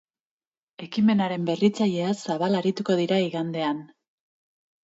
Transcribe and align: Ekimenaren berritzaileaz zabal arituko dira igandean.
Ekimenaren 0.85 1.45
berritzaileaz 1.51 2.15
zabal 2.31 2.57
arituko 2.63 2.97
dira 3.03 3.21
igandean. 3.29 3.85